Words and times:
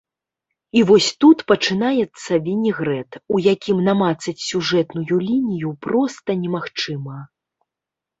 І 0.79 0.81
вось 0.91 1.07
тут 1.23 1.41
пачынаецца 1.51 2.31
вінегрэт, 2.47 3.11
у 3.35 3.41
якім 3.53 3.77
намацаць 3.89 4.33
сюжэтную 4.47 5.19
лінію 5.27 5.75
проста 5.87 6.37
немагчыма. 6.47 7.19